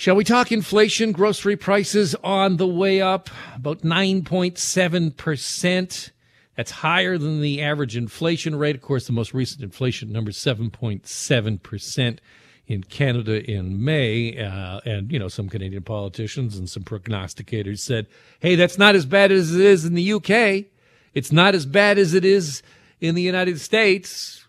[0.00, 1.12] Shall we talk inflation?
[1.12, 6.10] Grocery prices on the way up, about 9.7%.
[6.56, 8.76] That's higher than the average inflation rate.
[8.76, 12.18] Of course, the most recent inflation number is 7.7%
[12.66, 14.42] in Canada in May.
[14.42, 18.06] Uh, and, you know, some Canadian politicians and some prognosticators said,
[18.38, 20.64] hey, that's not as bad as it is in the UK.
[21.12, 22.62] It's not as bad as it is
[23.02, 24.46] in the United States.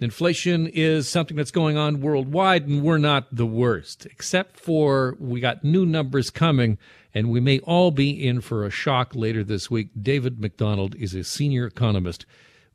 [0.00, 5.38] Inflation is something that's going on worldwide, and we're not the worst, except for we
[5.38, 6.78] got new numbers coming,
[7.14, 9.90] and we may all be in for a shock later this week.
[10.00, 12.26] David Macdonald is a senior economist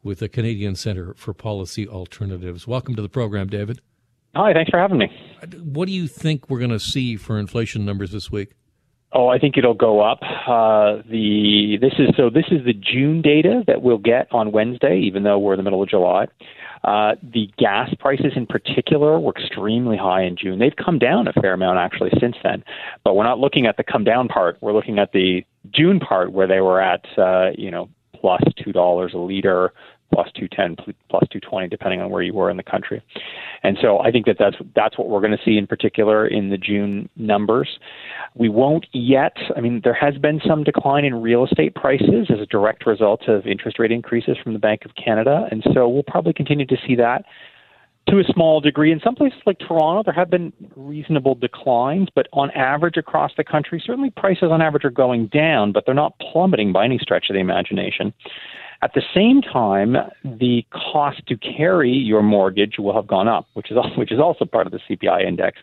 [0.02, 2.66] with the Canadian Centre for Policy Alternatives.
[2.66, 3.82] Welcome to the program, David.
[4.34, 5.12] Hi, thanks for having me.
[5.62, 8.54] What do you think we're going to see for inflation numbers this week?
[9.12, 10.20] Oh, I think it'll go up.
[10.22, 15.00] Uh, the this is so this is the June data that we'll get on Wednesday,
[15.00, 16.28] even though we're in the middle of July.
[16.84, 20.60] Uh, the gas prices in particular were extremely high in June.
[20.60, 22.64] They've come down a fair amount actually since then,
[23.04, 24.58] but we're not looking at the come down part.
[24.62, 28.72] We're looking at the June part where they were at uh, you know plus two
[28.72, 29.74] dollars a liter
[30.14, 30.76] plus 210
[31.10, 33.02] plus 220 depending on where you were in the country
[33.64, 36.50] and so i think that that's that's what we're going to see in particular in
[36.50, 37.80] the june numbers
[38.36, 42.40] we won't yet i mean there has been some decline in real estate prices as
[42.40, 46.04] a direct result of interest rate increases from the bank of canada and so we'll
[46.04, 47.24] probably continue to see that
[48.10, 48.92] to a small degree.
[48.92, 53.44] In some places like Toronto, there have been reasonable declines, but on average across the
[53.44, 57.26] country, certainly prices on average are going down, but they're not plummeting by any stretch
[57.30, 58.14] of the imagination.
[58.82, 63.72] At the same time, the cost to carry your mortgage will have gone up, which
[63.72, 65.58] is which is also part of the CPI index,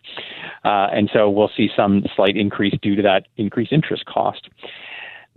[0.65, 4.49] uh, and so we'll see some slight increase due to that increased interest cost.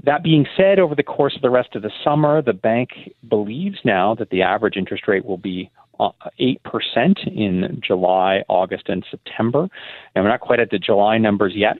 [0.04, 2.92] That being said, over the course of the rest of the summer, the bank
[3.30, 9.06] believes now that the average interest rate will be 8% uh, in July, August, and
[9.12, 9.68] September.
[10.16, 11.78] And we're not quite at the July numbers yet.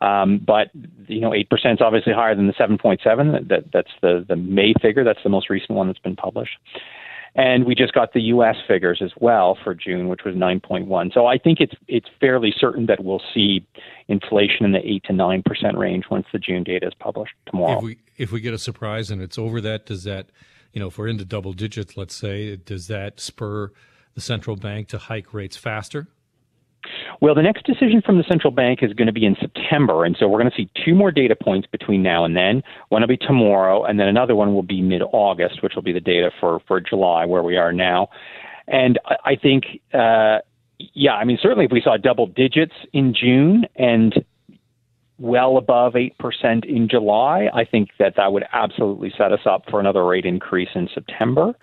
[0.00, 0.70] Um, but
[1.06, 3.32] you know, eight percent is obviously higher than the seven point seven.
[3.48, 5.04] That that's the the May figure.
[5.04, 6.58] That's the most recent one that's been published.
[7.34, 8.56] And we just got the U.S.
[8.66, 11.14] figures as well for June, which was 9.1.
[11.14, 13.64] So I think it's it's fairly certain that we'll see
[14.08, 17.78] inflation in the eight to nine percent range once the June data is published tomorrow.
[17.78, 20.30] If we if we get a surprise and it's over that, does that,
[20.72, 23.70] you know, if we're into double digits, let's say, does that spur
[24.14, 26.08] the central bank to hike rates faster?
[27.20, 30.16] Well, the next decision from the central bank is going to be in September, and
[30.18, 32.62] so we're going to see two more data points between now and then.
[32.90, 36.00] One will be tomorrow, and then another one will be mid-August, which will be the
[36.00, 38.08] data for for July, where we are now.
[38.68, 40.38] And I, I think, uh,
[40.94, 44.24] yeah, I mean, certainly if we saw double digits in June and
[45.18, 49.80] well above 8% in July, I think that that would absolutely set us up for
[49.80, 51.54] another rate increase in September.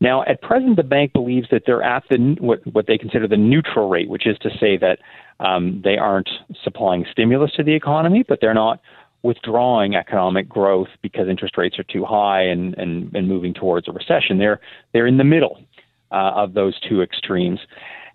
[0.00, 3.36] Now, at present, the bank believes that they're at the what, what they consider the
[3.36, 4.98] neutral rate, which is to say that
[5.40, 6.30] um, they aren't
[6.62, 8.80] supplying stimulus to the economy, but they're not
[9.22, 13.92] withdrawing economic growth because interest rates are too high and, and, and moving towards a
[13.92, 14.38] recession.
[14.38, 14.60] They're
[14.92, 15.58] they're in the middle
[16.12, 17.60] uh, of those two extremes.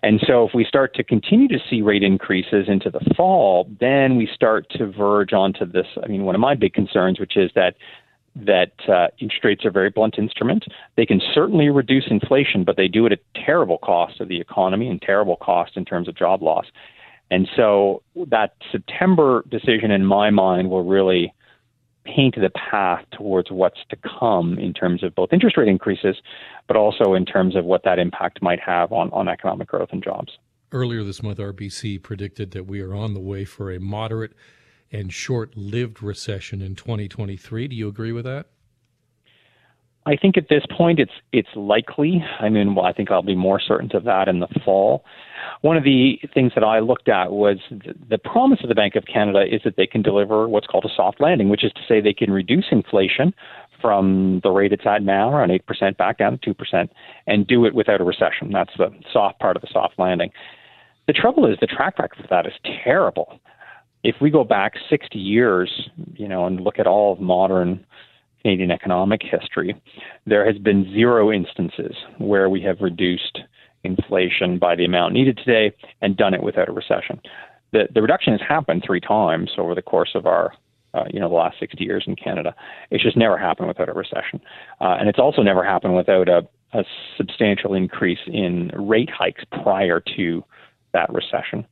[0.02, 4.16] And so, if we start to continue to see rate increases into the fall, then
[4.16, 5.86] we start to verge onto this.
[6.02, 7.74] I mean, one of my big concerns, which is that
[8.36, 10.64] that uh, interest rates are a very blunt instrument.
[10.96, 14.88] They can certainly reduce inflation, but they do it at terrible cost of the economy
[14.88, 16.66] and terrible cost in terms of job loss.
[17.30, 21.32] And so that September decision, in my mind, will really
[22.04, 26.16] paint the path towards what's to come in terms of both interest rate increases,
[26.66, 30.04] but also in terms of what that impact might have on, on economic growth and
[30.04, 30.32] jobs.
[30.70, 34.32] Earlier this month, RBC predicted that we are on the way for a moderate
[34.94, 37.68] and short lived recession in 2023.
[37.68, 38.46] Do you agree with that?
[40.06, 42.22] I think at this point it's it's likely.
[42.38, 45.04] I mean, well, I think I'll be more certain of that in the fall.
[45.62, 48.96] One of the things that I looked at was the, the promise of the Bank
[48.96, 51.80] of Canada is that they can deliver what's called a soft landing, which is to
[51.88, 53.34] say they can reduce inflation
[53.80, 56.92] from the rate it's at now, around eight percent, back down to two percent,
[57.26, 58.52] and do it without a recession.
[58.52, 60.30] That's the soft part of the soft landing.
[61.06, 62.52] The trouble is the track record for that is
[62.84, 63.40] terrible
[64.04, 67.84] if we go back 60 years, you know, and look at all of modern
[68.42, 69.74] Canadian economic history,
[70.26, 73.40] there has been zero instances where we have reduced
[73.82, 77.18] inflation by the amount needed today and done it without a recession.
[77.72, 80.52] The, the reduction has happened three times over the course of our
[80.92, 82.54] uh, you know the last 60 years in Canada.
[82.92, 84.40] It's just never happened without a recession,
[84.80, 86.84] uh, and it's also never happened without a, a
[87.16, 90.44] substantial increase in rate hikes prior to
[90.92, 91.66] that recession.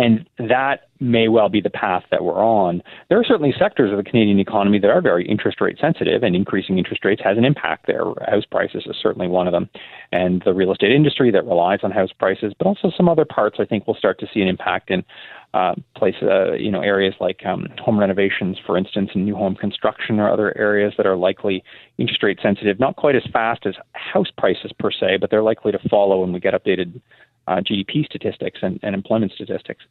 [0.00, 2.82] And that may well be the path that we're on.
[3.10, 6.34] There are certainly sectors of the Canadian economy that are very interest rate sensitive, and
[6.34, 8.04] increasing interest rates has an impact there.
[8.26, 9.68] House prices is certainly one of them,
[10.10, 13.58] and the real estate industry that relies on house prices, but also some other parts
[13.60, 15.04] I think will start to see an impact in
[15.52, 19.54] uh, places, uh, you know, areas like um, home renovations, for instance, and new home
[19.54, 21.62] construction, or other areas that are likely
[21.98, 25.72] interest rate sensitive, not quite as fast as house prices per se, but they're likely
[25.72, 27.00] to follow when we get updated
[27.46, 29.84] uh, GDP statistics and, and employment statistics.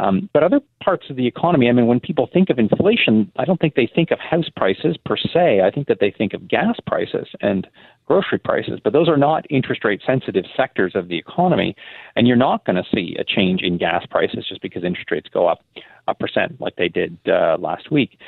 [0.00, 3.44] Um, but other parts of the economy, I mean, when people think of inflation, I
[3.44, 5.60] don't think they think of house prices per se.
[5.60, 7.66] I think that they think of gas prices and
[8.06, 8.80] grocery prices.
[8.82, 11.76] But those are not interest rate sensitive sectors of the economy.
[12.16, 15.28] And you're not going to see a change in gas prices just because interest rates
[15.32, 15.64] go up
[16.08, 18.18] a percent like they did uh, last week.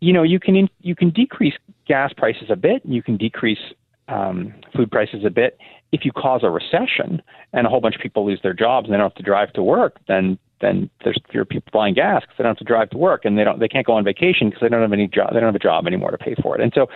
[0.00, 1.54] You know, you can in, you can decrease
[1.86, 2.82] gas prices a bit.
[2.84, 3.58] You can decrease
[4.08, 5.58] um, food prices a bit.
[5.92, 7.22] If you cause a recession
[7.52, 9.52] and a whole bunch of people lose their jobs and they don't have to drive
[9.54, 12.88] to work, then then there's fewer people buying gas because they don't have to drive
[12.88, 15.06] to work and they don't they can't go on vacation because they don't have any
[15.06, 16.62] job they don't have a job anymore to pay for it.
[16.62, 16.86] And so,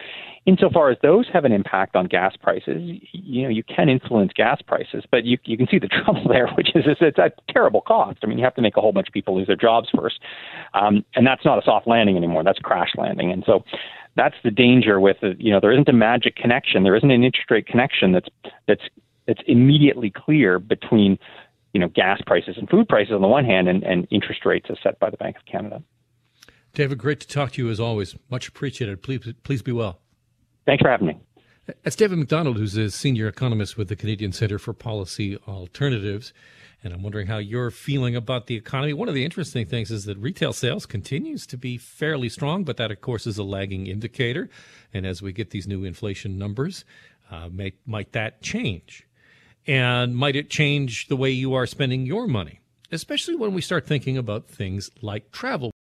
[0.46, 4.60] insofar as those have an impact on gas prices, you know you can influence gas
[4.66, 8.18] prices, but you you can see the trouble there, which is it's, a terrible cost.
[8.22, 10.20] I mean, you have to make a whole bunch of people lose their jobs first,
[10.74, 12.42] um, and that's not a soft landing anymore.
[12.44, 13.30] That's a crash landing.
[13.30, 13.62] And so,
[14.20, 15.40] that's the danger with it.
[15.40, 16.82] You know, there isn't a magic connection.
[16.82, 18.28] There isn't an interest rate connection that's
[18.68, 18.82] that's
[19.26, 21.18] that's immediately clear between
[21.72, 24.66] you know gas prices and food prices on the one hand, and, and interest rates
[24.68, 25.82] as set by the Bank of Canada.
[26.74, 28.14] David, great to talk to you as always.
[28.30, 29.02] Much appreciated.
[29.02, 30.00] Please, please be well.
[30.66, 31.18] Thanks for having me.
[31.82, 36.32] That's David Macdonald, who's a senior economist with the Canadian Center for Policy Alternatives.
[36.82, 38.94] And I'm wondering how you're feeling about the economy.
[38.94, 42.78] One of the interesting things is that retail sales continues to be fairly strong, but
[42.78, 44.48] that, of course, is a lagging indicator.
[44.94, 46.84] And as we get these new inflation numbers,
[47.30, 49.06] uh, may, might that change?
[49.66, 52.60] And might it change the way you are spending your money?
[52.90, 55.70] Especially when we start thinking about things like travel.